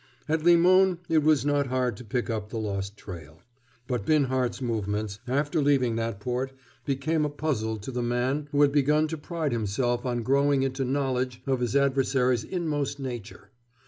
At 0.27 0.43
Limon 0.43 0.97
it 1.09 1.21
was 1.21 1.45
not 1.45 1.67
hard 1.67 1.95
to 1.97 2.03
pick 2.03 2.27
up 2.27 2.49
the 2.49 2.57
lost 2.57 2.97
trail. 2.97 3.43
But 3.85 4.03
Binhart's 4.03 4.59
movements, 4.59 5.19
after 5.27 5.61
leaving 5.61 5.95
that 5.95 6.19
port, 6.19 6.53
became 6.85 7.23
a 7.23 7.29
puzzle 7.29 7.77
to 7.77 7.91
the 7.91 8.01
man 8.01 8.47
who 8.51 8.63
had 8.63 8.71
begun 8.71 9.07
to 9.09 9.17
pride 9.19 9.51
himself 9.51 10.03
on 10.03 10.23
growing 10.23 10.63
into 10.63 10.83
knowledge 10.83 11.43
of 11.45 11.59
his 11.59 11.75
adversary's 11.75 12.43
inmost 12.43 12.99
nature. 12.99 13.51